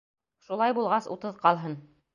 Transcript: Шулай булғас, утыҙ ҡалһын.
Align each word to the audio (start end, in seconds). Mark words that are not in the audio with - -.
Шулай 0.47 0.75
булғас, 0.79 1.11
утыҙ 1.17 1.41
ҡалһын. 1.47 1.79